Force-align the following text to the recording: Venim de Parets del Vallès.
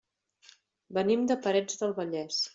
Venim 0.99 1.29
de 1.33 1.39
Parets 1.45 1.81
del 1.85 1.97
Vallès. 2.01 2.43